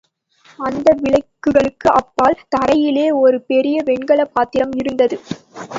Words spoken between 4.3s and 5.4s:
பாத்திரம் இருந்தது.